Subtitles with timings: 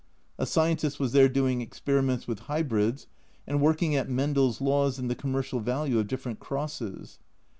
[0.39, 3.05] A scientist was there doing experi ments with hybrids,
[3.45, 7.19] and working at Mendel's laws and the commercial value of different crosses.